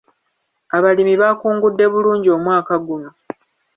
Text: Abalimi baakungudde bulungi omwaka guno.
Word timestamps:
Abalimi 0.77 1.13
baakungudde 1.21 1.85
bulungi 1.93 2.29
omwaka 2.37 2.75
guno. 2.87 3.09